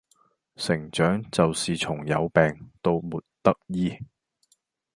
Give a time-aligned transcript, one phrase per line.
[0.55, 3.99] 成長就是從有病到沒得醫。